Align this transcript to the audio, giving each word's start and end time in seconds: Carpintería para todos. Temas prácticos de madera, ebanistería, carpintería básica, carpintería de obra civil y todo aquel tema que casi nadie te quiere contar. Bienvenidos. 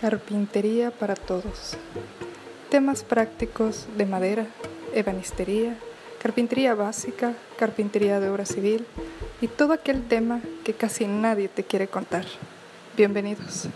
Carpintería 0.00 0.90
para 0.90 1.14
todos. 1.14 1.74
Temas 2.70 3.02
prácticos 3.02 3.86
de 3.96 4.04
madera, 4.04 4.46
ebanistería, 4.94 5.78
carpintería 6.22 6.74
básica, 6.74 7.32
carpintería 7.58 8.20
de 8.20 8.28
obra 8.28 8.44
civil 8.44 8.84
y 9.40 9.48
todo 9.48 9.72
aquel 9.72 10.06
tema 10.06 10.42
que 10.64 10.74
casi 10.74 11.06
nadie 11.06 11.48
te 11.48 11.64
quiere 11.64 11.88
contar. 11.88 12.26
Bienvenidos. 12.94 13.68